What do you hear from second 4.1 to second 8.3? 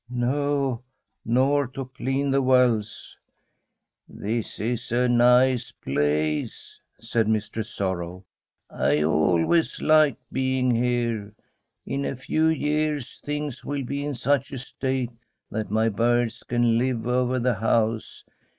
[8il Fr9m d SWEDISH HOMESTEAD 'This is a nice place/ said Mistress Sorrow;'